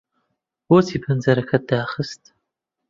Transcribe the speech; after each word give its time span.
بۆچی 0.67 0.97
پەنجەرەکەت 1.03 1.63
داخست؟ 1.69 2.23